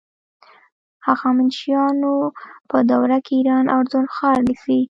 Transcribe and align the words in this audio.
هخامنشیانو 1.07 2.13
په 2.69 2.77
دوره 2.91 3.17
کې 3.25 3.33
ایران 3.37 3.65
اردن 3.77 4.05
ښار 4.15 4.37
نیسي. 4.47 4.77